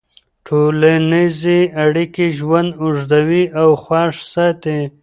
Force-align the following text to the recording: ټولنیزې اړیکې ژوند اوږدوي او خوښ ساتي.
ټولنیزې 0.47 1.59
اړیکې 1.85 2.25
ژوند 2.37 2.69
اوږدوي 2.81 3.43
او 3.59 3.69
خوښ 3.83 4.15
ساتي. 4.33 4.79